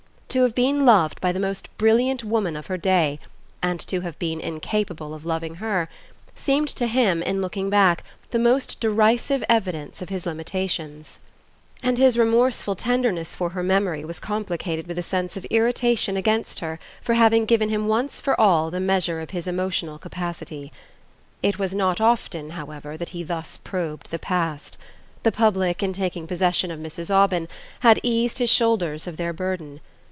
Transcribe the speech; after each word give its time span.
To 0.39 0.43
have 0.43 0.55
been 0.55 0.85
loved 0.85 1.19
by 1.19 1.33
the 1.33 1.41
most 1.41 1.67
brilliant 1.77 2.23
woman 2.23 2.55
of 2.55 2.67
her 2.67 2.77
day, 2.77 3.19
and 3.61 3.81
to 3.81 3.99
have 3.99 4.17
been 4.17 4.39
incapable 4.39 5.13
of 5.13 5.25
loving 5.25 5.55
her, 5.55 5.89
seemed 6.33 6.69
to 6.69 6.87
him, 6.87 7.21
in 7.21 7.41
looking 7.41 7.69
back, 7.69 8.05
the 8.29 8.39
most 8.39 8.79
derisive 8.79 9.43
evidence 9.49 10.01
of 10.01 10.07
his 10.07 10.25
limitations; 10.25 11.19
and 11.83 11.97
his 11.97 12.17
remorseful 12.17 12.77
tenderness 12.77 13.35
for 13.35 13.49
her 13.49 13.61
memory 13.61 14.05
was 14.05 14.21
complicated 14.21 14.87
with 14.87 14.97
a 14.97 15.03
sense 15.03 15.35
of 15.35 15.43
irritation 15.49 16.15
against 16.15 16.61
her 16.61 16.79
for 17.01 17.15
having 17.15 17.43
given 17.43 17.67
him 17.67 17.89
once 17.89 18.21
for 18.21 18.39
all 18.39 18.71
the 18.71 18.79
measure 18.79 19.19
of 19.19 19.31
his 19.31 19.47
emotional 19.47 19.99
capacity. 19.99 20.71
It 21.43 21.59
was 21.59 21.75
not 21.75 21.99
often, 21.99 22.51
however, 22.51 22.95
that 22.95 23.09
he 23.09 23.21
thus 23.21 23.57
probed 23.57 24.11
the 24.11 24.17
past. 24.17 24.77
The 25.23 25.31
public, 25.33 25.83
in 25.83 25.91
taking 25.91 26.25
possession 26.25 26.71
of 26.71 26.79
Mrs. 26.79 27.11
Aubyn, 27.13 27.49
had 27.81 27.99
eased 28.01 28.37
his 28.37 28.49
shoulders 28.49 29.07
of 29.07 29.17
their 29.17 29.33
burden. 29.33 29.81